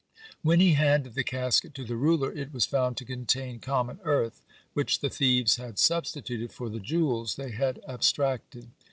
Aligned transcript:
When 0.41 0.59
he 0.59 0.73
handed 0.73 1.13
the 1.13 1.23
casket 1.23 1.75
to 1.75 1.85
the 1.85 1.95
ruler, 1.95 2.33
it 2.33 2.51
was 2.51 2.65
found 2.65 2.97
to 2.97 3.05
contain 3.05 3.59
common 3.59 3.99
earth, 4.03 4.41
which 4.73 5.01
the 5.01 5.11
thieves 5.11 5.57
had 5.57 5.77
substituted 5.77 6.51
for 6.51 6.69
the 6.69 6.79
jewels 6.79 7.35
they 7.35 7.51
had 7.51 7.79
abstracted. 7.87 8.69